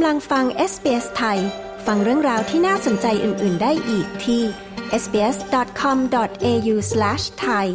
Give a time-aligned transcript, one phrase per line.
[0.00, 1.38] กำลังฟัง SBS ไทย
[1.86, 4.42] ฟังเรื่องราวที่น่าสนใจอื่น ๆ ได้อีกที่
[5.02, 7.66] sbs.com.au/thai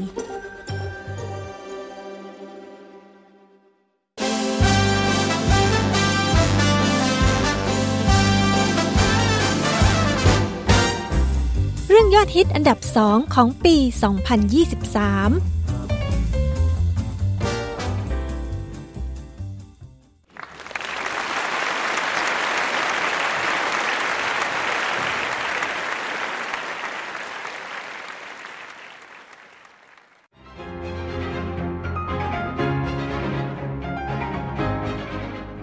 [11.90, 15.53] เรื่องยอดฮิตอันดับ2ของปี 2023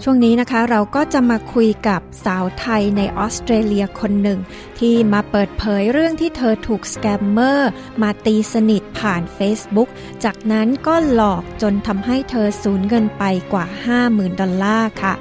[0.05, 4.41] ช่วงนี้นะคะเราก็จะมาคุยกับสาวไทยในออสเตรเลียคนหนึ่ง
[4.79, 7.70] ที่มาเปิดเผยเรื่องที่เธอถูก scammer
[8.03, 9.89] มาตีสนิทผ่าน Facebook
[10.25, 13.65] จากนั้นก็หลอกจนทำให้เธอสูญเงินไปกว่า
[14.03, 15.15] 50,000 ดอลลาร์ค่ะ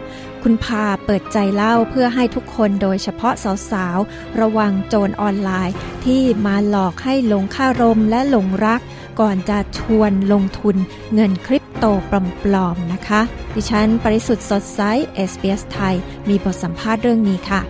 [0.43, 3.33] คุณพาเปิดใจเล่าเพื่อให้ทุกคนโดยเฉพาะ
[3.71, 8.81] สาวๆ ระวังโจรออนไลน์ ที่มาหลอกให้หลงค่ารมและหลงรัก
[9.21, 10.75] ก่อนจะชวนลงทุน
[11.13, 13.21] เงินคริปโตปลอมๆนะคะ
[13.55, 14.81] ดิฉันปริสุทธ์สดใส
[15.29, 15.95] SBS ไทย
[16.29, 17.61] มีบทสัมภาษณ์เรื่องนี้ค่ะ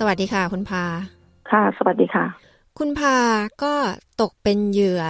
[0.00, 0.84] สวัสดีค่ะ คุณพา
[1.50, 2.24] ค่ะ สวัสดีค่ะ
[2.78, 3.16] คุณพา
[3.62, 3.74] ก็
[4.20, 5.04] ตกเป็นเหยื่อ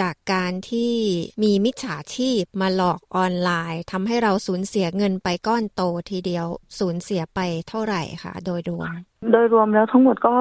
[0.00, 0.94] จากการที่
[1.42, 6.46] มีมิจฉาชีพมาหลอกออนไลน์ทำให้เราสูญเสียเงินไปก้อนโตทีเดียว
[6.78, 8.92] สูญเสียไปเท่าไหร่คะโดยรวม
[9.30, 10.34] โดยรวมแล้วทั้งหมดก็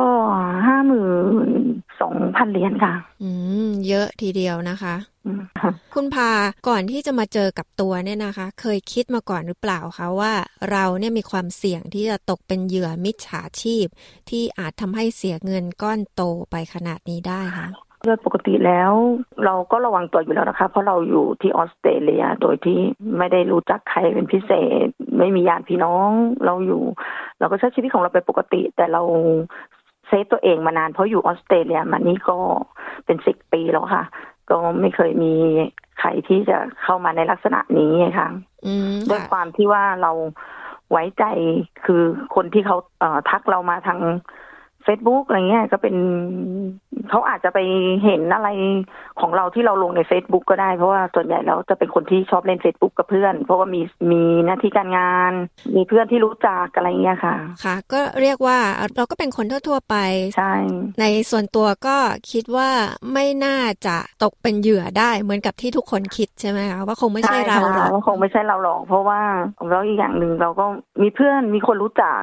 [0.68, 1.08] ห้าหมื่
[1.48, 1.50] น
[2.02, 3.30] สองพันเหรียญค่ะ อื
[3.68, 4.96] ม เยอะทีเดียวนะคะ
[5.94, 6.32] คุณพา
[6.68, 10.34] ก่อนที่จะมาเจอกับตัวเนี่ยนะคะ เคยคิดมาก่อนหรือเปล่าคะว่า
[10.72, 13.86] เราเนี่ยมีความเสี่ยงที่จะตกเป็นเหยื่อมิจฉาชีพ
[14.30, 17.68] ที่อาจทำให้เสียเงินก้อนโตไปขนาดนี้ได้คะ
[18.06, 18.92] โดยปกติแล้ว
[19.46, 22.80] เราก็ระวังตัวอยู่แล้วนะคะ เพราะเราอยู่ที่ออสเตรเลียโดยที่
[23.18, 24.52] ไม่ได้รู้จักใครเป็นพิเศ
[24.86, 26.10] ษ ไม่มีญาติพี่น้อง
[26.46, 26.84] เราอยู่
[27.40, 29.02] เราก็ใช้ชีวิตของเราไปปกติ แต่เรา
[30.08, 32.38] เซฟตัวเองมานานเพราะอยู่ออสเตรเลียมานี้ก็
[33.06, 34.04] เป็นสิบปีแล้วค่ะ
[34.50, 35.34] ก็ไม่เคยมี
[36.00, 38.28] ใครที่จะเข้ามาในลักษณะนี้ค่ะ
[39.10, 40.12] ด้วยความที่ว่าเรา
[40.92, 41.24] ไว้ใจ
[41.86, 42.04] คือ
[42.36, 44.00] คนที่เขาเทักเรามาทาง
[44.84, 45.96] เฟซบุ๊กอะไรเงี้ยก็เป็น
[47.10, 47.60] เขาอาจจะไป
[48.04, 48.50] เห็นอะไร
[49.20, 53.82] ของเราที่เราลงใน Facebook ก็ได้ เพราะว่าส่วนใหญ่เราจะเป็นคนที่ชอบเล่น Facebook กับเพื่อน เพราะว่ามี
[54.12, 55.34] มีหน้าที่การงาน
[55.76, 58.58] มีเพื่อนที่รู้จักอะไรเงี้ยค่ะ ค่ะ ก็เรียกว่า
[58.96, 59.96] เราก็เป็นคนทั่ว ๆ ไป
[60.38, 60.54] ใช่
[61.02, 61.98] ในส่วนตัวก็
[62.32, 62.70] คิดว่า
[63.14, 69.20] ไม่น่าจะตกเป็นเหยื่อได้เหมือนกับที่ทุกคนคิดใช่ไหมคะว่าคงไม่ใช่เราหรอกว่าคงไม่ใช่เราหรอก เพราะว่า
[69.70, 70.66] เราอีกอย่างหนึ่งเราก็
[71.02, 72.22] มีเพื่อนมีคนรู้จัก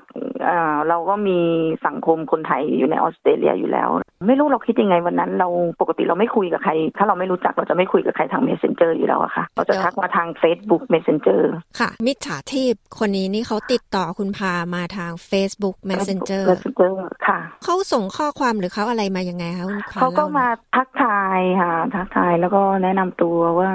[0.48, 1.38] อ่าเราก็มี
[1.86, 3.90] สังคมคนไทยอยู่ในออสเตรเลียอยู่แล้ว
[4.26, 5.48] ไม่รู้เราคิดยังไงวันนั้น เรา
[5.80, 11.40] ปกติเราไม่คุยกับใคร ถ้าเราไม่รู้จักเราจะไม่คุยกับใครทาง messenger อยู่แล้วอะค่ะ เราจะทักมาทาง Facebook messenger
[11.78, 16.92] ค่ะ มิจฉาชีพคนนี้นี่เขาติดต่อคุณพามาทาง Facebook messenger messenger
[17.26, 23.70] ค่ะเขาส่งข้อความหรือเขาอะไรมายังไงคะคุณพาเขาก็มาทักทายค่ะ ทักทายแล้วก็แนะนำตัวว่า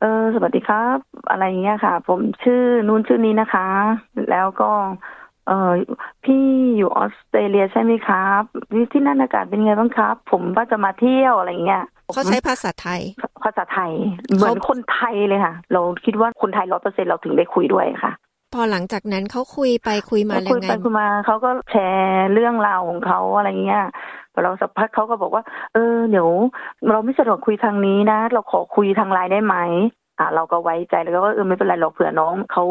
[0.00, 0.98] เออสวัสดีครับ
[1.30, 3.68] อะไรเงี้ยค่ะ ผมชื่อนู้นชื่อนี้นะคะ
[4.30, 4.70] แล้วก็
[5.46, 5.72] เออ
[6.24, 6.42] พี่
[6.76, 8.42] อยู่ออสเตรเลียใช่ไหมครับ
[8.92, 13.00] ที่นั่นอากาศเป็นไงบ้างครับ ผมว่าจะมาเที่ยวอะไรเงี้ยเขาใช้ภาษาไทย
[13.44, 13.92] ภาษาไทย
[14.36, 18.12] เหมือนคนไทยเลยค่ะ เราคิดว่าคนไทยร้อยเปอร์เซ็นเราถึงได้คุยด้วยค่ะ
[18.54, 23.84] พอหลังจากนั้นเขาคุยไปคุยมาคุยไปคุยมาเขาก็แชร์เรื่องราวของเขาอะไรเงี้ย
[24.32, 25.42] พอเราสักพักเขาก็บอกว่า
[25.74, 26.28] เออเดี๋ยว
[26.90, 29.56] เราไม่สะดวกคุยทางนี้นะ เราขอคุยทางไลน์ได้ไหม
[30.18, 32.64] อ่าเราก็ไว้ใจแล้วก็เออไม่เป็นไรหรอกเผื่อน้องเขา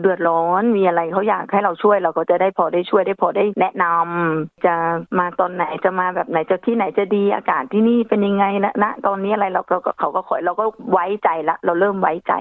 [0.00, 4.74] เดือดร้อนมีอะไรเขาอยากให้เราช่วยเราก็จะได้พอได้ช่วยได้พอได้แนะนำจะ
[5.18, 12.34] มาตอนไหนจะมาแบบไหนจะที่ไหนจะดีอากาศที่นี่เป็นยังไงนะณตอนนี้อะไรเราก็เขาก็ขอเราก็ไว้ใจละ เราเริ่มไว้ใจ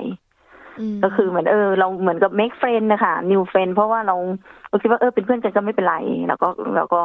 [1.03, 4.15] ก็คือเหมือนเออเราเหมือนกับ make friend นะคะ new friend เพราะว่าเรา
[4.69, 5.95] เราคิดว่าเออเป็นเพื่อนกันก็ไม่เป็นไร
[6.27, 7.01] แล้วก็เราก็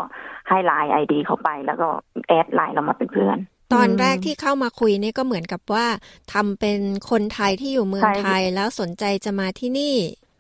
[0.49, 1.89] ให้ไลน์ไอดีเขาไป แล้วก็
[2.29, 3.39] แอดไลน์เรามาเป็นเพื่อน
[3.75, 5.87] ตอนแรกที่เข้ามาคุยนี่ก็เหมือนกับว่า
[6.33, 6.81] ทำเป็น
[7.11, 9.95] คนไทยที่อยู่เมืองไทยแล้วสนใจจะมาที่นี่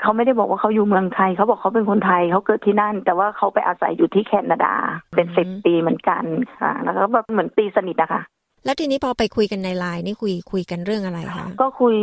[0.05, 4.75] เขาไม่ได้บอกว่าเขาอยู่เมืองไทย เขาบอกเขาเป็นคนไทยเขาเกิดที่นั่น แต่ว่าเขาไปอาศัยอยู่ที่แคนาดา
[5.17, 6.25] เป็นสิบปีเหมือนกัน
[6.61, 8.23] ค่ะ แล้วก็แบบเหมือนตีสนิทอะค่ะ
[8.65, 11.95] แล้วทีนี้พอไปคุยกันในไลน์นี่คุยคุยกันเรื่องอะไรคะก็คุย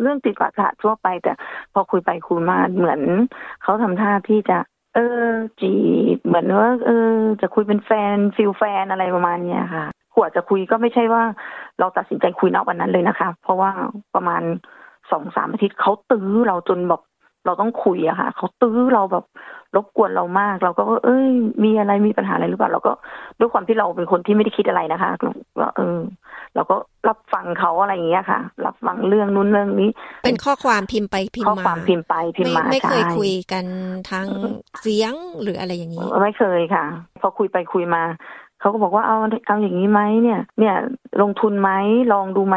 [0.00, 1.32] เรื่องติดปัญหาทั่วไป แต่
[1.74, 3.00] พอคุยไปคุยมาเหมือน
[3.62, 4.58] เขาทำท่าที่จะ
[4.94, 5.30] เออ
[5.60, 5.74] จี
[6.16, 9.86] บเหมือนว่าเออ จะคุยเป็นแฟน feel แฟนอะไรประมาณเนี้ยค่ะ
[10.16, 11.22] กว่าจะคุยก็ไม่ใช่ว่า
[11.78, 13.70] เราตัดสินใจคุยณวันนั้นเลยนะคะ เพราะว่า
[14.14, 14.42] ประมาณ
[15.10, 17.02] สองสามอาทิตย์เขาตื้อเราจนแบบ
[17.46, 19.24] เราต้องคุยอะค่ะเขาตื้อเราแบบ
[19.76, 21.26] รบกวนเรามาก เราก็เอ้ย
[21.64, 22.92] มีอะไรมีปัญหาอะไรหรือเปล่าเราก็
[23.38, 25.98] ด้วยความที่เราเป็นคนที่ไม่ได้คิดอะไรนะคะก็เออ
[26.54, 26.76] เราก็
[27.08, 29.90] รับฟังเขาอะไรอย่างเงี้ยค่ะ รับฟังเรื่องนู้นเรื่องนี้
[30.24, 33.64] เป็นข้อความพิมพ์ไปพิมพ์มาข้อความพิมพ์ไปพิมพ์มาไม่เคยใช่คุยกัน
[34.10, 34.26] ทาง
[34.80, 36.84] เสียงหรืออะไรอย่างนี้ไม่เคยค่ะ
[37.20, 38.02] พอคุยไปคุยมา
[38.60, 39.16] เขาก็บอกว่าเอา
[39.46, 40.74] เอาอย่างนี้ไหมเนี่ย เนี่ย
[41.22, 41.70] ลงทุนไหม
[42.12, 42.56] ลองดูไหม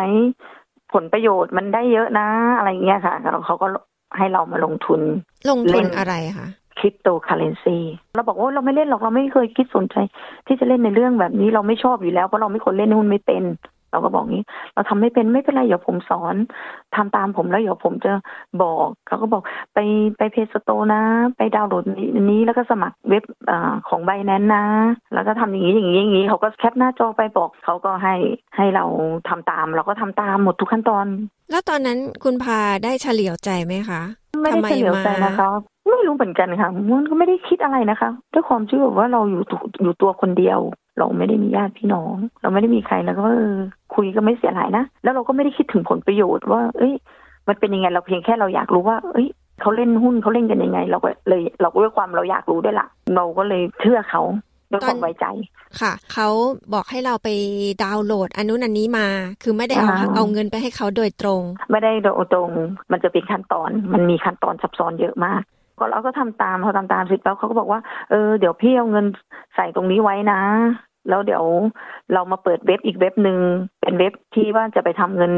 [0.93, 2.27] ผลประโยชน์มันได้เยอะนะ
[2.57, 3.67] อะไรอย่างเงี้ยค่ะแล้วเขาก็
[4.17, 5.01] ให้เรามาลงทุน
[5.49, 6.47] ลงเล่ทุนนอะไรคะ
[6.79, 7.77] คริปโตเคอเรนซี
[8.15, 9.95] เราบอกว่าเราไม่เล่นหรอกเราไม่เคยคิดสนใจ
[10.47, 13.43] ที่จะเล่นในเรื่องแบบนี้เราไม่ชอบอยู่แล้วเพราะเราไม่คนเล่นหุ้นไม่เป็น
[13.91, 14.43] เราก็บอกงี้
[14.73, 16.35] เราทำไม่เป็นไม่เป็นไรเดี๋ยวผมสอน
[16.95, 18.13] ทำตามผมแล้วเดี๋ยวผมจะ
[18.61, 19.43] บอกเขาก็บอก
[19.73, 19.79] ไป
[20.17, 21.01] ไปเพจสโตนะ
[21.37, 21.83] ไปดาวน์โหลด
[22.31, 23.51] นี้แล้วก็สมัครเว็บอ
[23.87, 24.65] ของใบนั้นนะ
[25.13, 28.15] แล้วก็ทำอย่างนี้อย่างนี้อย่างนี้เขาก็แคปหน้าจอไปบอกเขาก็ให้
[28.55, 28.85] ให้เรา
[29.29, 31.05] ทำตาม เราก็ทำตามหมดทุกขั้นตอน
[31.51, 34.01] แล้วตอนนั้นคุณพาได้เฉลียวใจไหมคะ
[34.41, 35.49] ไม่ได้เฉลียวใจนะคะ
[35.89, 39.41] ไม่รู้เหมือนกันค่ะมันก็ไม่ได้คิดอะไรนะคะด้วยความที่แบบว่าเราอยู่
[39.81, 40.59] อยู่ตัวคนเดียว
[40.99, 43.57] เราไม่ได้มีญาติพี่น้อง เราไม่ได้มีใครแล้วก็เออ
[43.95, 46.93] คุยก็ไม่เสียหายนะ แล้วเราก็ไม่ได้คิดถึงผลประโยชน์ว่า เอ้ย
[47.47, 49.27] มันเป็นยังไงเราเพียงแค่เราอยากรู้ว่า เอ้ย
[49.61, 54.21] เขาเล่นหุ้นเขาเล่นกันยังไง เราก็เลยเราก็ด้วยความเราอยากรู้ด้วยละ่ะเราก็เลยเชื่อเขา
[54.71, 55.25] ด้วยความไว้ใจ
[55.81, 56.29] ค่ะ เขา
[56.73, 57.29] บอกให้เราไป
[57.83, 59.07] ดาวน์โหลดอันนู้นอันนี้มา
[59.43, 61.41] คือไม่ได้เอาเอาเงินไปให้เขาโดยตรง
[61.71, 62.49] ไม่ได้โดยตรง
[62.91, 65.41] มันจะเป็นขั้นตอน มันมีขั้นตอนซับซ้อนเยอะมาก
[65.79, 67.79] ก็เราก็ทำตามเขาทำตามเสร็จแล้วเขาก็บอกว่า
[68.09, 69.05] เออ เดี๋ยวพี่เอาเงิน
[69.55, 70.41] ใส่ตรงนี้ไว้นะ
[71.07, 71.43] แล้วเดี๋ยว
[72.13, 73.37] เรามาเปิดเว็บอีกเว็บหนึ่ง
[73.81, 75.33] เป็นเว็บที่ว่าจะไปทำเงิน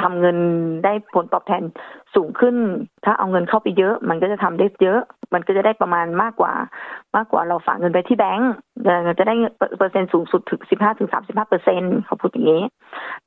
[0.00, 0.36] ทำเงิน
[0.84, 1.62] ได้ผลตอบแทน
[2.14, 2.56] สูงขึ้น
[3.04, 5.00] ถ้าเอาเงินเข้าไปเยอะ มันก็จะทำได้เยอะ
[5.34, 6.52] มันก็จะได้ประมาณมากกว่า
[7.16, 8.52] มากกว่าเราฝากเงินไปที่แบงก์
[9.18, 9.34] จะได้
[9.78, 12.62] เปอร์เซ็นต์สูงสุดถึงสิบห้าถึงสามสิบห้าเปอร์เซ็นเขาพูดอย่างนี้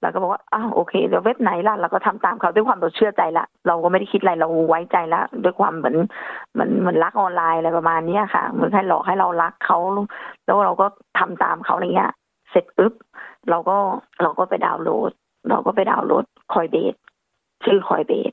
[0.01, 5.95] แล้วก็บอกว่าอ้าวโอเคเดี๋ยวเว็บไหนล่ะเราก็ทำตามเขาด้วยความเราเชื่อใจละเราก็ไม่ได้คิดอะไรเราไว้ใจละด้วยความเหมือน
[6.54, 9.77] เหมือนเหมือนรักออนไลน์อะไรประมาณนี้ค่ะเหมือนให้หลอกให้เรารักเขา
[10.45, 10.86] แล้วเราก็
[11.19, 12.12] ทำตามเขาอะไรเงี้ย
[12.51, 12.94] เสร็จปุ๊บ
[13.50, 13.77] เราก็
[14.24, 15.12] เราก็ไปดาวน์โหลด
[15.50, 16.95] เราก็ไปดาวน์โหลด Coinbase
[17.66, 18.31] ชื่อ Coinbase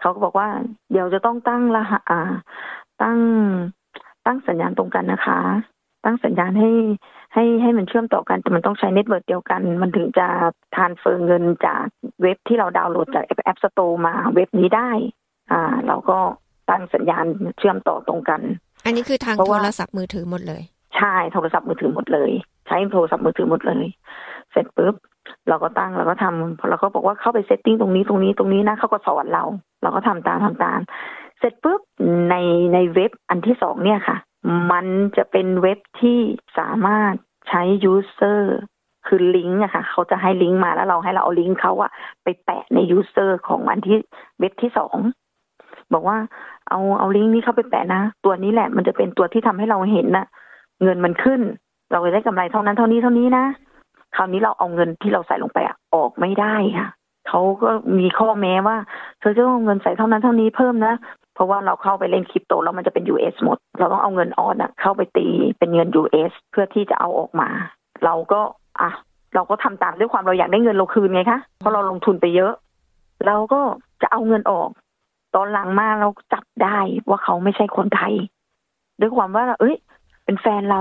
[0.00, 0.48] เขาก็บอกว่า
[0.90, 2.20] เดี๋ยวจะต้องตั้งรหัสอ่า
[3.02, 3.18] ตั้ง
[4.26, 5.40] ตั้งสัญญาณตรงกันนะคะ
[6.04, 6.70] ตั้งสัญญาณให้
[7.34, 10.26] ให้ให้มันเชื่อมต่อกันแต่มันต้องใช้ network เดียวกัน มันถึงจะ
[10.74, 11.84] transfer เงินจาก
[12.22, 14.90] เว็บที่เราดาวน์โหลดจาก App Store มาเว็บนี้ได้
[15.52, 16.18] อ่า เราก็
[16.70, 17.24] ตั้งสัญญาณ
[17.58, 18.40] เชื่อมต่อตรงกัน
[18.84, 20.62] อันนี้คือทางโทรศัพท์มือถือหมดเลย
[20.96, 22.30] ใช่โทรศัพท์มือถือหมดเลย
[22.66, 23.84] ใช้โทรศัพท์มือถือหมดเลย
[24.54, 24.94] เสร็จปุ๊บ
[25.48, 29.44] เราก็ตั้งเราก็ทำเราก็บอกว่าเข้าไป setting ตรงนี้ตรงนี้ตรงนี้นะเขาก็สอนเรา
[29.82, 30.80] เราก็ทำตามทำตาม
[31.38, 31.80] เสร็จปุ๊บ
[32.30, 32.34] ใน
[32.74, 34.16] ในเว็บอันที่สองเนี่ยค่ะ
[34.72, 34.86] มัน
[35.16, 36.18] จะเป็นเว็บที่
[36.58, 37.14] สามารถ
[37.48, 38.58] ใช้ user
[39.06, 41.90] คือลิงก์อะค่ะเขาจะให้ลิงก์มาแล้วเราให้เราเอาลิงก์เขาอะ
[42.22, 43.96] ไปแปะใน user ของอันที่
[44.40, 44.96] เว็บที่สอง
[45.92, 46.18] บอกว่า
[46.68, 50.26] เอาเอาลิงก์นี้เข้าไปแปะนะ ตัวนี้แหละมันจะเป็นตัวที่ทำให้เราเห็นนะ
[50.82, 51.40] เงินมันขึ้น
[51.92, 53.44] เราจะได้กำไรเท่านั้นเท่านี้เท่านี้นะ
[54.16, 56.88] คราวนี้เราเอาเงินที่เราใส่ลงไปอะออกไม่ได้ค่ะ
[57.28, 58.76] เขาก็มีข้อแม้ว่า
[59.20, 60.94] เธอจะต้องเอาเงินใส่เท่านั้นเท่านี้เพิ่มนะ
[61.34, 65.26] เพราะว่าเราเข้าไปเล่นคริปโตแล้วมันจะเป็น US หมด เราต้องเอาเงินออสอะเข้าไปตี
[65.58, 67.48] เป็นเงิน US เพื่อที่จะเอาออกมา
[68.04, 68.40] เราก็
[68.80, 68.90] อะ
[69.34, 72.52] เราก็ทำตามด้วยความเราอยากได้เงินเราคืนไงคะเพราะเราลงทุนไปเยอะ
[73.26, 73.60] เราก็
[74.02, 74.68] จะเอาเงินออก
[75.34, 76.78] ตอนหลังมาเราจับได้
[77.08, 78.14] ว่าเขาไม่ใช่คนไทย
[79.00, 79.76] ด้วยความว่า เอ้ย
[80.24, 80.80] เป็นแฟนเรา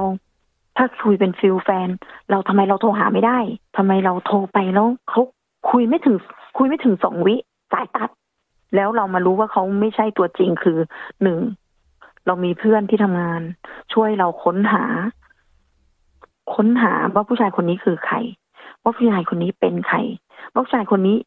[0.77, 1.89] ถ้าคุยเป็นฟิลแฟน
[2.29, 3.39] เราทำไมเราโทรหาไม่ได้
[3.77, 5.21] ทำไมเราโทรไปแล้วเขา
[5.71, 6.15] คุยไม่ถึง
[6.57, 7.35] คุยไม่ถึงสองวิ
[7.71, 8.09] สายตัด
[8.75, 10.77] แล้วเรามารู้ว่าเขาไม่ใช่ตัวจริงคือ
[11.23, 11.39] หนึ่ง
[12.25, 13.41] เรามีเพื่อนที่ทำงาน
[13.93, 14.83] ช่วยเราค้นหา
[16.55, 18.15] ค้นหาว่าผู้ชายคนนี้คือใคร
[18.81, 19.97] ว่าผู้ชายคนนี้เป็นใคร
[20.51, 21.17] ว่าผู้ชายคนนี้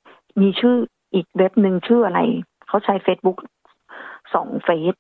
[0.41, 0.77] มีชื่อ
[1.15, 2.21] อีกเว็บหนึ่งชื่ออะไร
[2.69, 3.39] เขาใช้เฟซบุ๊ก
[4.35, 4.95] สองเฟซ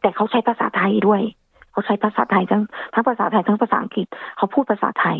[0.00, 1.22] แต่เขาใช้ภาษาไทยด้วย
[1.72, 2.62] เขาใช้ภาษาไทยทั้ง
[2.94, 4.06] ทั้งภาษาไทยทั้งภาษาอังกฤษ
[4.36, 5.18] เขาพูดภาษาไทย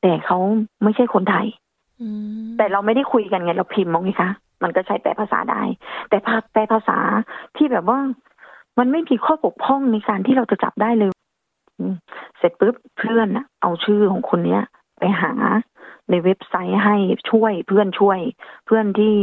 [0.00, 0.38] แต่เขา
[0.82, 1.46] ไม่ใช่คนไทย
[2.56, 4.30] แต่เราไม่ได้คุยกันไงเราพิมพ์มองไงคะ
[4.62, 5.62] มันก็ใช้แปลภาษาได้
[6.08, 6.18] แต่
[6.52, 6.98] แปลภาษา
[7.56, 7.98] ที่แบบว่า
[8.78, 11.12] มันไม่มีข้อบกพร่องในการที่เราจะจับได้เลย
[12.38, 13.28] เสร็จปุ๊บเพื่อน
[13.62, 14.62] เอาชื่อของคนเนี้ย
[14.98, 15.32] ไปหา
[16.10, 16.96] ในเว็บไซต์ให้
[17.30, 18.18] ช่วยเพื่อนช่วย
[18.66, 19.14] เพื่อนที่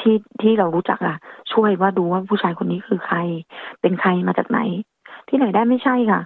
[0.00, 1.16] ที่ที่เรารู้จักอะ
[1.52, 3.18] ช่วยว่าดูว่าผู้ชายคนนี้คือใคร
[3.80, 4.60] เป็นใครมาจากไหน
[5.30, 6.20] ที่ไหนได้ไม่ใช่ค่ะ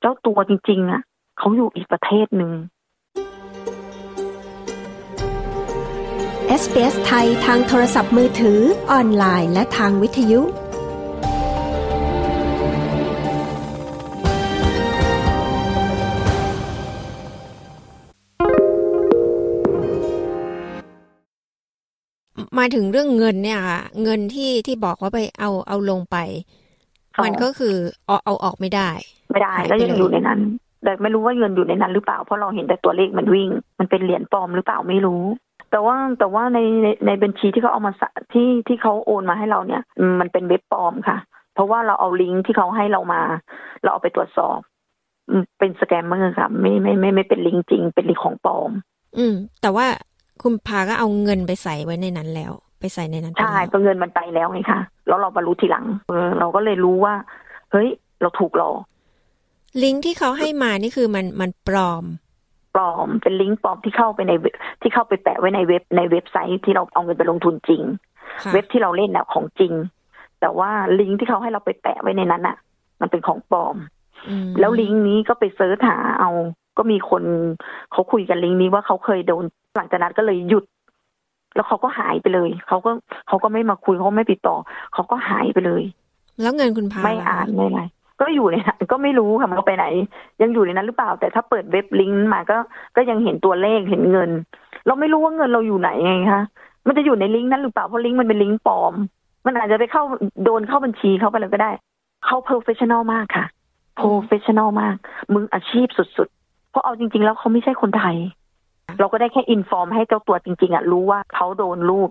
[0.00, 1.02] เจ้าตัวจริงๆอะ
[1.38, 2.52] เขาอยู่อีกประเทศหนึ่ง
[6.60, 10.40] SBS ไทยทางโทรศัพท์มือถือออนไลน์และทางวิทยุ
[22.58, 26.16] มาถึงเรื่องเงินเนี่ยค่ะเงินที่ที่บอกว่าไปเอาเอาลงไป
[27.24, 27.74] มันก็คือ
[28.06, 28.90] เอาเอาออกไม่ได้
[29.30, 30.40] ไม่ได้แล้วยังอยู่ในนั้น
[30.84, 33.48] แต่ไม่รู้ว่าเงินอยู่ในนั้นหรือเปล่าเพราะเราเห็นแต่ตัวเลขมันวิ่ง
[33.78, 35.22] มันเป็นเหรียญปลอมหรือเปล่าไม่รู้
[35.70, 37.92] แต่ว่าแต่ว่าในในในบัญชีที่เขาเอามา
[38.32, 39.82] ที่ที่เขาโอนมาให้เราเนี่ย
[40.20, 41.18] มันเป็นเว็บปลอมค่ะ
[41.54, 43.22] เพราะว่าเราเอาลิงก์ที่เขาให้เรามา
[43.82, 44.58] เราเอาไปตรวจสอบ
[45.58, 48.70] เป็นสแกมเมอร์ค่ะไม่ไม่ไม่ไม่เป็นลิงก์จริง เป็นลิงก์ของปลอม
[49.18, 49.86] อืม แต่ว่า
[50.42, 57.14] คุณพาก็เอาเงินไปใส่ไว้ในนั้นแล้ว ไปใส่ในนั้นใช่เพราะเงินมันไปแล้วไงคะแล้วเรามารู้ทีหลังเออเราก็เลยรู้ว่า
[57.72, 57.88] เฮ้ย
[58.20, 58.76] เราถูกหลอก
[59.82, 62.04] ลิงก์ที่เขาให้มานี่คือมันมันปลอม
[62.74, 64.32] ปลอมเป็นลิงก์ปลอมที่เข้าไปใน
[64.82, 67.82] ที่เข้าไปแปะไว้ในเว็บในเว็บไซต์ที่เราเอาเงินไปลงทุนจริง
[68.52, 69.72] เว็บที่เราเล่นน่ะของจริง
[70.40, 70.70] แต่ว่า
[71.00, 72.56] ลิงก์ที่เขาให้เราไปแปะไว้ในนั้นน่ะ
[73.00, 73.76] มันเป็นของปลอม
[74.60, 76.30] แล้วลิงก์นี้ก็ไปเซิร์ชหาเอา
[76.78, 77.22] ก็มีคน
[77.92, 79.44] เขาคุยกันลิงก์นี้ว่าเขาเคยโดน
[79.76, 80.64] หลังจากนั้นก็เลยหยุด
[81.54, 82.90] แล้วเขาก็หายไปเลยเขาก็
[83.28, 84.56] เขาก็ไม่มาคุยเขาไม่ติดต่อ
[84.94, 85.82] เขาก็หายไปเลย
[86.42, 87.82] แล้วเงินคุณพาไม่อ่านไม่อะไร
[88.20, 89.86] ก็อยู่ในนั้นก็ไม่รู้ค่ะมันไปไหน
[90.42, 92.58] ยังอยู่ในนั้นหรือเปล่า แต่ถ้าเปิดเว็บลิงก์มาก็
[92.96, 94.30] ก็ยังเห็นตัวเลขเห็นเงิน
[94.86, 96.42] เราไม่รู้ว่าเงินเราอยู่ไหนไงคะ
[96.86, 98.94] มันจะอยู่ในลิงก์นั้นหรือเปล่าเพราะลิงก์มันเป็นลิงก์ปลอม
[99.46, 100.02] มันอาจจะไปเข้า
[100.44, 101.70] โดนเข้าบัญชีเขาไปเลยก็ได้
[102.24, 103.46] เขา professional มากค่ะ
[103.96, 104.96] professional มาก
[105.34, 108.16] มืออาชีพสุดๆ เพราะเอาจริง ๆ แล้วเขาไม่ใช่คนไทย
[108.98, 112.10] เราก็ได้แค่ inform ให้เจ้าตัวจริง ๆอะรู้ว่าเขาโดนลูก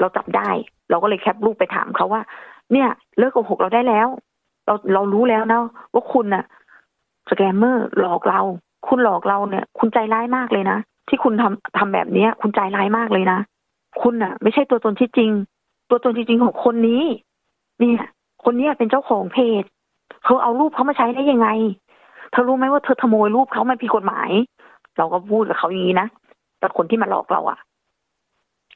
[0.00, 0.50] เราจับได้
[0.90, 2.22] เราก็เลยแคปรูปไปถามเขาว่า
[2.72, 2.88] เนี่ย
[3.18, 4.08] เลิกโกหกเราได้แล้ว
[4.66, 5.60] เราเรารู้แล้วนะ
[5.94, 6.44] ว่าคุณน่ะ
[7.30, 8.40] สแกมเมอร์หลอกเรา
[8.88, 13.38] คุณหลอกเราเนี่ย คุณใจร้ายมากเลยนะที่คุณทำทำแบบเนี้ย คุณใจร้ายมากเลยนะ
[14.02, 15.30] คุณน่ะ ไม่ใช่ตัวตนที่จริง
[15.90, 17.02] ตัวตนจริงของคนนี้
[17.78, 18.04] เนี่ย
[18.44, 19.64] คนนี้เป็นเจ้าของเพจ
[20.24, 21.48] เธอเอารูปเขามาใช้ได้ยังไง
[22.30, 24.30] เธอรู้ไหมว่าเธอขโมยรูปเขามันผิดกฎหมาย
[24.98, 26.08] เราก็พูดกับเขาอย่างนี้นะ
[26.58, 27.58] แต่คนที่มาหลอกเราอะ่ะ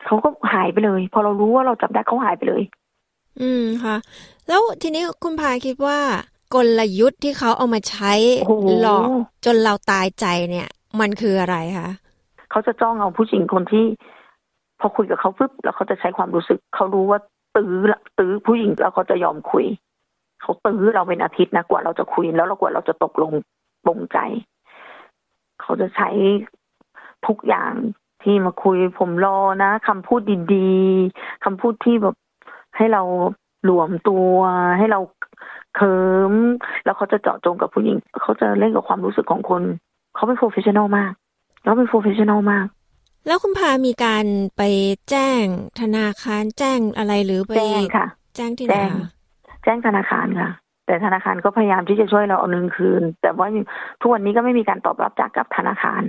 [0.05, 2.63] เขาก็หายไปเลย พอเรารู้ว่าเราจับได้เขาหายไปเลย
[3.41, 3.97] อืมค่ะ
[4.49, 5.99] แล้วทีนี้คุณพาคิดว่า
[6.55, 8.13] กลยุทธ์ที่เขาเอามาใช้
[8.83, 9.09] หลอก
[9.45, 10.69] จนเราตายใจเนี่ย
[11.01, 11.91] มันคืออะไรคะ
[12.51, 13.85] เขาจะจ้องเอาผู้หญิงคนที่
[14.81, 17.19] พอคุยกับเขาปุ๊บแล้วเขาจะใช้ความรู้สึก เขารู้ว่า
[17.57, 17.75] ตื้อ
[18.19, 19.67] ตื้อผู้หญิงแล้วเขาจะยอมคุย
[20.43, 23.33] เขาตื้อเราเป็นอาทิตย์นะกว่าเราจะคุยแล้วเรากว่าเราจะตกลง
[23.87, 24.19] ปลงใจ
[25.69, 26.09] เขาจะใช้
[27.27, 27.73] ทุกอย่าง
[28.23, 30.21] ที่มาคุยผมรอนะคำพูด
[30.55, 32.17] ดีๆคำพูดที่แบบ
[32.77, 33.03] ให้เรา
[33.65, 34.37] หลวมตัว
[34.79, 35.01] ให้เรา
[35.75, 35.97] เคลิ้
[36.31, 36.33] ม
[36.85, 39.63] แล้วเขาจะเจาะจงกับผู้หญิง เขาจะเล่นกับความรู้สึกของคน
[40.15, 41.13] เขาเป็น professional มาก
[41.65, 42.67] แล้วเป็น professional มาก
[43.27, 44.63] แล้วคุณพามีการไป
[45.11, 45.45] แจ้ง
[45.81, 48.07] ธนาคารแจ้งอะไรหรือไปแจ้งค่ะ
[48.37, 48.75] แจ้งที่ไหน
[49.65, 50.51] แจ้งธนาคารค่ะ
[50.89, 53.47] แต่ธนาคารก็พยายามที่จะช่วยเราเอาเงินคืน แต่ว่า
[54.01, 56.03] ทุกวันนี้ก็ไม่มีการตอบรับจากกับธนาคาร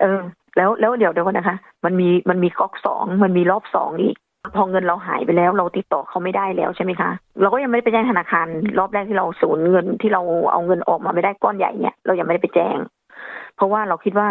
[0.00, 0.20] เออ
[0.56, 4.16] แล้วแล้วเดี๋ยวเดี๋ยวนะคะ มันมีมันมีก๊อกสองมันมีรอบสองอีก
[4.56, 8.46] พอเงินเราหายไปแล้ว เราติดต่อเขาไม่ได้แล้วใช่ไหมคะเราก็ยังไม่ได้ไปแจ้งธนาคาร
[8.78, 12.76] รอบแรกที่เราสูญเงินที่เราเอาเงินออกมาไม่ได้ก้อนใหญ่เนี่ยเรายังไม่ได้ไปแจ้ง
[13.56, 14.28] เพราะว่าเราคิดว่า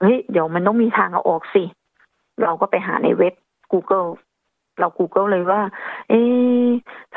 [0.00, 1.64] เฮ้ยเดี๋ยวมันต้องมีทางเอาออกสิ
[2.42, 3.34] เราก็ไปหาในเว็บ
[3.72, 4.08] Google
[4.80, 5.60] เรา Google เลยว่า
[6.08, 6.14] เอ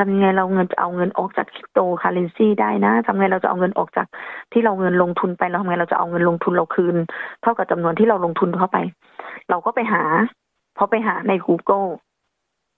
[0.02, 4.08] ทำยังไงเราเงินจะเอาเงินออกจากคริปโตคาเรนซีได้นะทำไงเราจะเอาเงินออกจาก
[4.52, 6.96] ที่เราเงินลงทุนไปเราทำไงเราจะเอาเงินลงทุนเราคืน
[7.42, 8.78] เท่ากับจำนวนที่เราลงทุนเข้าไป
[9.50, 10.04] เราก็ไปหา
[10.78, 11.88] พอไปหาใน Google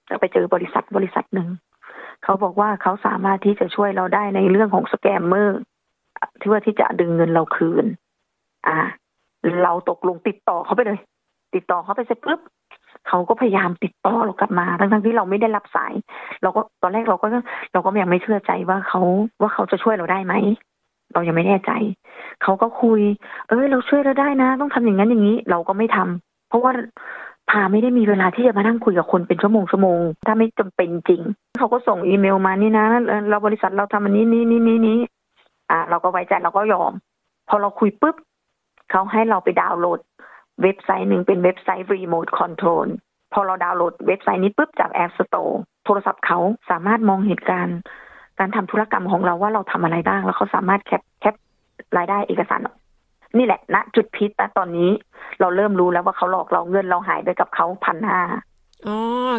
[0.10, 1.50] จะไปเจอบริษัทบริษัทหนึ่ง
[2.24, 5.60] เขาบอกว่าเขาสามารถที่จะช่วยเราได้ในเรื่องของ scammer
[6.42, 7.86] ที่ว่าที่จะดึงเงินเราคืน
[8.68, 8.77] อ่า
[9.63, 11.00] เราตกลงติดต่อเขาไปเลย
[11.56, 12.39] ติดต่อเขาไปเสร็จปุ๊บ
[13.07, 15.93] เขาก็พยายามติดต่อเรากลับมา ทั้งทั้งที่เราไม่ได้รับสาย
[16.41, 17.27] เราก็ตอนแรกเราก็
[17.74, 19.01] เราก็ยังไม่เชื่อใจว่าเขา
[19.41, 20.33] ว่าเขาจะช่วยเราได้ไหม
[21.13, 21.72] เรายังไม่แน่ใจ
[22.43, 23.01] เขาก็คุย
[23.48, 26.72] เออเราช่วยเราได้นะ ต้องทำอย่างนั้นอย่างนี้ เราก็ไม่ทำเพราะว่า
[27.50, 31.22] พาไม่ได้มีเวลาที่จะมานั่งคุยกับคนเป็นชั่วโมงชั่วโมง ถ้าไม่จำเป็นจริง
[31.60, 32.86] เขาก็ส่งอีเมลมานี่นะ
[33.29, 35.00] เราบริษัทเราทำอันนี้นี่นี่นี่นี่
[35.72, 36.91] อ่า เราก็ไว้ใจเราก็ยอม
[37.50, 38.15] พอเราคุยปุ๊บ
[38.91, 40.00] เขาให้เราไปดาวน์โหลด
[40.62, 42.88] เว็บไซต์หนึ่งเป็นเว็บไซต์ Remote Control
[43.33, 45.53] พอเราดาวน์โหลดเว็บไซต์นี้ปุ๊บจาก App Store
[45.86, 47.77] โทรศัพท์เขาสามารถมองเหตุการณ์
[48.39, 51.36] การทำธุรกรรมของเราว่าเราทำอะไรบ้าง แล้วเขาสามารถแคปแคป
[51.98, 52.62] รายได้เอกสาร
[53.38, 54.89] นี่แหละณนะจุดพิษนะตอนนี้
[55.39, 58.22] เราเริ่มรู้แล้วว่าเขาหลอกเราเงินเราหายไปกับเขาพันห้า
[58.88, 58.98] อ๋อ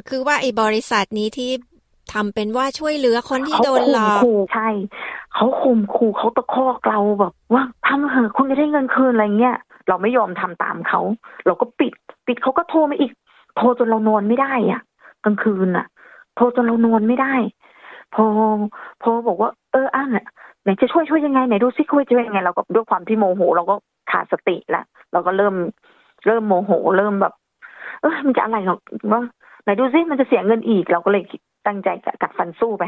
[0.09, 1.51] คือว่าไอ้บริษัทนี้ที่
[2.13, 4.69] ทำเป็นว่าช่วยเหลือคนที่โดนหลอกใช่
[5.35, 9.57] เขาข่มขู่เขาตะคอกเราแบบว่าทำเถอะคุณจะได้เงินคืนอะไรเงี้ย
[9.89, 11.01] เราไม่ยอมทำตามเขา
[11.47, 11.93] เราก็ปิด
[12.27, 13.13] ปิดเขาก็โทรมาอีก
[13.57, 14.81] โทรจนเรานอนไม่ได้อะ
[15.25, 15.87] กลางคืนอะ
[16.37, 17.35] โทรจนเรานอนไม่ได้
[18.15, 18.25] พอ
[19.03, 20.03] พอบอกว่า เอออะ
[20.63, 23.75] ไหนจะช่วยช่วยยังไงไหนดูซิช่วยช่วยยังไงเราก็ด้วยความที่โมโห เราก็
[24.11, 25.55] ขาดสติละเราก็เริ่ม
[26.27, 27.35] เริ่มโมโห เริ่มแบบ
[28.01, 28.79] เออมันจะอะไรหรอก
[29.13, 29.21] ว่า
[29.63, 31.23] ไหนดูซิมันจะเสียเงินอีก เราก็เลย
[31.67, 31.89] ตั้งใจ
[32.23, 32.85] กัดฟันสู้ไป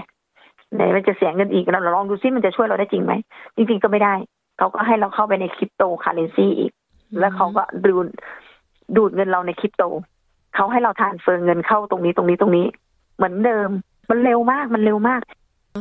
[0.74, 3.12] ไหนมันจะเสียเงินอีกเราลองดูซิมันจะช่วยเราได้จริงไหม
[3.56, 4.14] จริง ๆก็ไม่ได้
[4.58, 6.72] เขาก็ให้เราเข้าไปในคริปโตคาเรนซีอีก
[7.18, 8.06] แล้วเขาก็ดูด
[8.96, 9.82] ดูดเงินเราในคริปโต
[10.54, 12.66] เขาให้เราทานเฟิร์เงินเข้าตรงนี้ตรงนี้ตรงนี้
[13.16, 13.68] เหมือนเดิม
[14.10, 15.20] มันเร็วมากมันเร็วมาก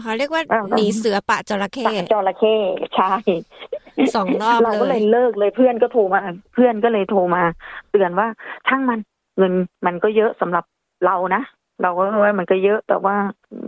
[0.04, 0.42] เขาเรียกว่า
[0.78, 2.56] หนีเสือปะจระเข้จระเข้
[2.96, 3.14] ใช่
[4.16, 6.22] สองรอบเราก็เลยเลิกเลยเพื่อนก็โทรมา
[6.54, 7.44] เพื่อนก็เลยโทรมา
[7.92, 8.28] เตือนว่า
[8.68, 9.00] ช่างมัน
[9.38, 9.54] เงิน
[9.86, 10.66] มันก็เยอะสำหรับ
[11.06, 11.42] เรานะ
[11.82, 13.16] เราก็ว่ามันก็เยอะแต่ว่า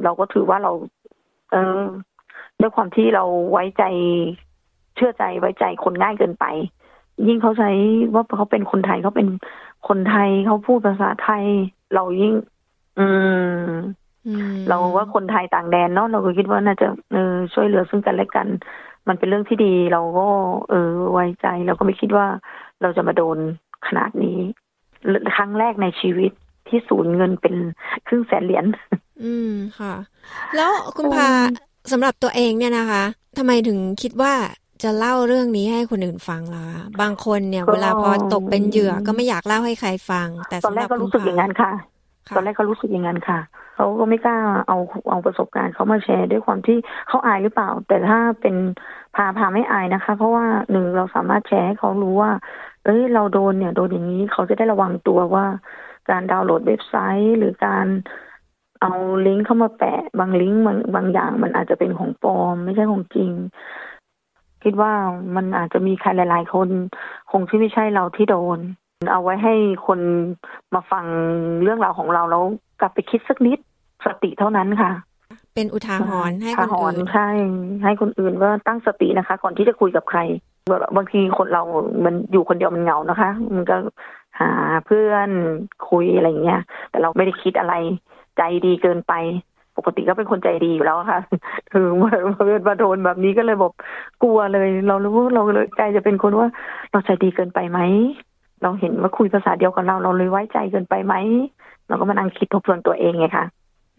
[0.04, 0.72] เราก็ถือว่าเรา
[1.52, 1.82] เออ
[2.60, 3.84] ด้วยความที่เราไว้ใจ
[4.96, 6.46] เชื่อใจไว้ใจคนง่ายเกินไป
[7.28, 7.72] ยิ่งเขาใช้
[8.14, 9.28] ว่าเขาเป็นคนไทยเขาเป็น
[9.88, 11.44] คนไทยเขาพูดภาษาไทย
[11.94, 12.34] เรายิ่ง
[13.00, 13.08] อื
[13.60, 13.62] ม
[14.70, 18.48] เราว่าคนไทยต่างแดนเนาะเราก็คิดว่าน่าจะเออช่วยเหลือซึ่งกันและกัน
[19.08, 20.28] มันเป็นเรื่องที่ดี เราก็
[20.70, 22.28] เออ ไว้ใจ เราก็ไม่คิดว่า
[22.82, 23.38] เราจะมาโดน
[23.88, 24.40] ขนาดนี้
[25.36, 26.32] ครั้งแรกในชีวิต
[26.68, 27.56] ที่สูญเงินเป็น
[28.08, 28.66] ครึ่งแสนเหรียญ
[29.24, 29.94] อืมค่ะ
[30.56, 31.30] แล้วคุณพา
[31.92, 33.04] สำหรับตัวเองเนี่ยนะคะ
[33.38, 34.34] ทำไมถึงคิดว่า
[34.84, 36.66] จะเล่าเรื่องนี้ให้คนอื่นฟังล่ะ
[37.02, 41.72] บางคนเนี่ย เวลาพอตกเป็นเหยื่อก็ไม่อยากเล่าให้ใครฟัง แต่ตอนแรกก็รู้สึกอย่างนั้นค่ะ
[42.36, 43.40] ตอนแรกก็รู้สึกอย่างนั้นค่ะ
[43.76, 44.78] เขาก็ไม่กล้าเอา
[45.10, 48.56] เอาประสบการณ์เขามาแชร์ด้วยความที่เขาอายหรือเปล่า แต่ถ้าเป็น
[49.16, 52.32] พาพาไม่อายนะคะ เพราะว่าหนึ่งเราสามารถแชร์ให้เขารู้ว่า
[52.84, 55.46] เอ้ยเราโดนเนี่ยโดนอย่างนี้เขาจะได้ระวังตัวว่า
[56.10, 57.88] การดาวน์โหลดเว็บไซต์ หรือการ
[58.82, 58.92] เอา
[59.28, 63.32] ลิงก์เข้ามาแปะ บางลิงก์บางบางอย่างมันอาจจะเป็นของปลอม ไม่ใช่ของจริง
[64.64, 64.92] คิดว่า
[65.36, 66.70] มันอาจจะมีใครหลาย ๆ คน
[67.32, 68.60] คงที่ไม่ใช่เราที่โดน
[69.12, 69.54] เอาไว้ให้
[69.88, 70.00] คน
[70.74, 71.06] มาฟัง
[71.64, 72.44] เรื่องราวของเราแล้ว
[72.82, 73.60] กลับไปคิดสักนิด
[74.06, 74.92] สติเท่านั้นค่ะ
[75.56, 77.28] เป็นอุทาหรณ์ให้คนอื่นใช่
[77.84, 80.20] ให้คนอื่นว่าตั้งสตินะคะ ก่อนที่จะคุยกับใคร
[80.96, 81.64] บางทีคนเรา
[82.06, 83.78] มันอยู่คนเดียวมันเหงานะคะ มันก็
[84.40, 84.52] หา
[84.86, 85.30] เพื่อน
[85.90, 87.74] คุยอะไรเงี้ย แต่เราไม่ได้คิดอะไร
[88.38, 89.14] ใจดีเกินไป
[89.78, 91.20] ปกติก็เป็นคนใจดีอยู่แล้วค่ะ
[91.72, 92.12] คือมา
[92.64, 93.74] เมาโดนแบบนี้ก็เลยบอก
[94.24, 96.48] กลัวเลย เรารู้ว่าเราเลยใจจะเป็นคนว่า
[96.92, 97.80] เราใจดีเกินไปไหม
[98.62, 101.14] เราเห็นว่าคุยภาษาเดียวกับเราเราเลยไว้ใจเกินไปไหม
[101.88, 103.46] เราก็มานั่งคิดทบทวนตัวเองไงคะ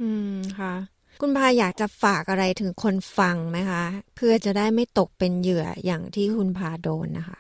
[0.01, 0.75] อืมค่ะ
[1.21, 3.83] คุณพาอยากจะฝากอะไรถึงคนฟังไหมคะ
[4.17, 7.39] เพื่อจะได้ไม่ตกเป็นเหยื่ออย่างที่คุณพาโดนนะคะ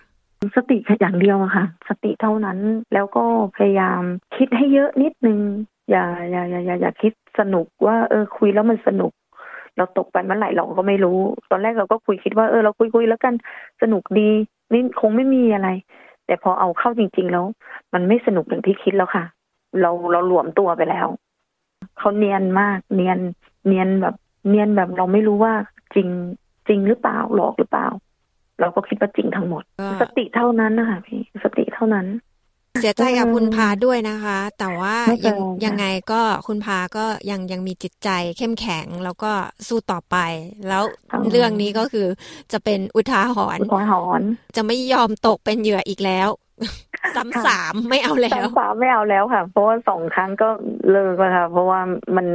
[0.56, 2.58] สติแค่อย่างเดียวอะค่ะ สติเท่านั้น
[2.94, 3.24] แล้วก็
[3.56, 4.00] พยายาม
[4.36, 5.38] คิดให้เยอะนิดนึง
[5.90, 9.12] อย่าอย่าอย่าอย่าอย่าคิดสนุกว่า เออ คุยแล้วมันสนุก
[9.76, 11.18] เราตกไปเมื่อไหร่เราก็ไม่รู้
[11.50, 13.34] ตอนแรกเราก็คุยคิดว่าเออเราคุยคุยแล้วกัน
[13.82, 14.28] สนุกดี
[14.72, 15.68] นี่คงไม่มีอะไร
[16.26, 17.44] แต่พอเอาเข้าจริง ๆ แล้ว
[17.94, 19.24] มันไม่สนุกอย่างที่คิดแล้วค่ะ
[19.80, 21.06] เราเราหลวมตัวไปแล้ว
[21.98, 23.18] เขาเนียนมากเนียน
[23.66, 24.14] เนียนแบบ
[24.48, 25.54] เนียนแบบเราไม่รู้ว่า
[25.94, 26.08] จริง
[26.68, 27.88] จริงหรือเปล่าหลอกหรือเปล่า
[28.60, 29.62] เราก็คิดว่าจริงทั้งหมด
[30.00, 32.06] สติเท่านั้นนะคะพี่สติเท่านั้น
[32.80, 39.32] เสียใจกับคุณพาด้วยนะคะ แต่ว่ายังยังไงก็คุณพาก็ยังยังมีจิตใจเข้มแข็งแล้วก็
[39.66, 40.16] สู้ต่อไป
[40.68, 40.82] แล้ว
[41.30, 42.06] เรื่องนี้ก็คือ
[42.52, 46.28] จะเป็นอุทาหรณ์อุทาหรณ์จะไม่ยอมตกเป็นเหยื่ออีกแล้ว
[47.16, 50.48] ซ้ำสามไม่เอาแล้วซ้ำสามไม่เอาแล้วค่ะ เพราะว่าสองครั้งก็
[50.90, 51.80] เลิกแล้วค่ะ เพราะว่า
[52.16, 52.26] มัน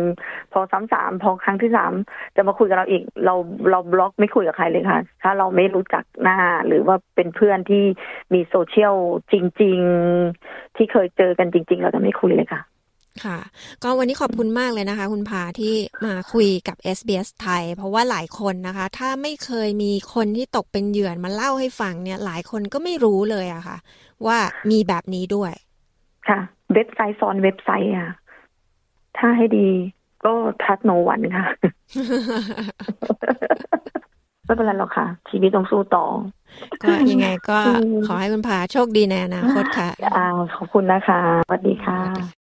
[0.53, 1.91] พอซ้ำสามพอครั้งที่สาม
[2.35, 3.35] จะมาคุยกับเราอีก เรา
[3.71, 7.83] เราบล็อกไม่คุยกับใครเลยค่ะ ถ้าเราไม่รู้จักหน้าหรือว่าเป็นเพื่อนที่
[8.33, 8.95] มีโซเชียล
[9.31, 9.79] จริง
[10.29, 12.61] ๆ ที่เคยเจอกันจริง ๆ เราจะไม่คุยเลยค่ะ
[13.25, 13.39] ค่ะ
[13.83, 15.73] ก็วันนี้ขอบคุณมากเลยนะคะ คุณพาที่
[16.05, 23.77] มาคุยกับ SBS ไทย เพราะว่าหลายคนนะคะ ถ้าไม่เคยมีคนที่ตกเป็นเหยื่อมาเล่าให้ฟังเนี่ย หลายคนก็ไม่รู้เลยอะค่ะ
[24.25, 24.37] ว่า
[24.71, 25.53] มีแบบนี้ด้วย
[26.27, 26.39] ค่ะ
[26.73, 28.09] เว็บไซต์ซ้อนเว็บไซต์อะ
[29.17, 29.67] ถ้าให้ดี
[30.25, 31.47] ก็ทัดโนวันค่ะ
[34.45, 36.05] ไม่เป็นไรหรอกค่ะ ชีวิตต้องสู้ต่อ
[36.83, 37.59] ก็ยังไงก็
[38.07, 42.42] ขอให้คุณพาโชคดีในอนาคตค่ะอ่าขอบคุณนะคะ สวัสดีค่ะ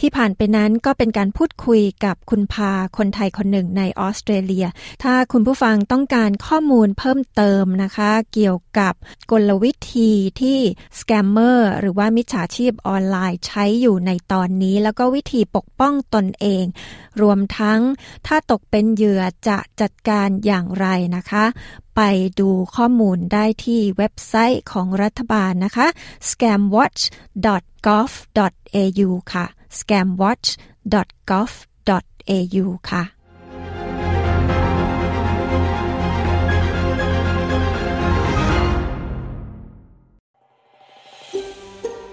[0.00, 4.66] ที่ผ่านไปนั้นก็เป็นการพูดคุยกับคุณพาคนไทยคนหนึ่งในออสเตรเลีย
[5.02, 8.94] ถ้าคุณผู้ฟังต้องการข้อมูลเพิ่มเติมนะคะ เกี่ยวกับ
[9.30, 10.58] กลวิธีที่
[11.00, 16.64] scammer หรือว่ามิจฉาชีพออนไลน์ใช้อยู่ในตอนนี้ แล้วก็วิธีปกป้องตนเอง
[17.22, 17.80] รวมทั้ง
[18.26, 21.44] ถ้าตกเป็นเหยื่อจะจัดการอย่างไรนะคะ
[21.96, 22.00] ไป
[22.40, 25.86] ดูข้อมูลได้ที่เว็บไซต์ของรัฐบาลนะคะ
[26.30, 29.46] scamwatch.gov.au ค่ะ
[29.80, 33.02] scamwatch.gov.au ค่ะ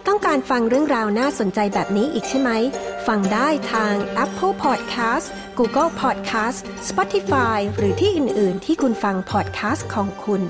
[0.07, 2.51] ต้องการฟังเรื่องราวน่าสนใจแบบนี้อีกใช่ไหม
[3.07, 3.93] ฟังได้ทาง
[4.23, 10.41] Apple Podcast Google Podcast Spotify หรือที่อื่น ๆ ที่คุณฟัง podcast ของคุณ